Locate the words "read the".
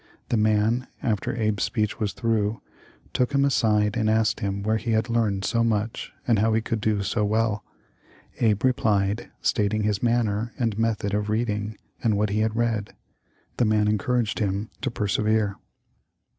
12.55-13.65